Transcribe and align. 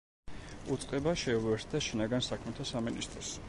უწყება 0.75 1.13
შეუერთდა 1.25 1.81
შინაგან 1.89 2.27
საქმეთა 2.31 2.69
სამინისტროს. 2.75 3.35